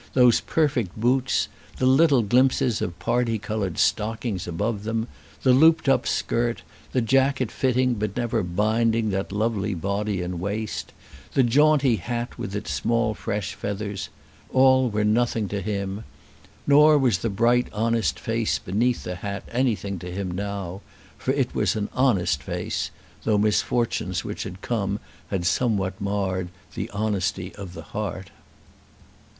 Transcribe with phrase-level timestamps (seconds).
[0.15, 1.47] Those perfect boots,
[1.77, 5.07] the little glimpses of party coloured stockings above them,
[5.43, 10.91] the looped up skirt, the jacket fitting but never binding that lovely body and waist,
[11.33, 14.09] the jaunty hat with its small fresh feathers,
[14.51, 16.03] all were nothing to him.
[16.65, 20.81] Nor was the bright honest face beneath the hat anything to him now;
[21.15, 22.89] for it was an honest face,
[23.23, 28.31] though misfortunes which had come had somewhat marred the honesty of the heart.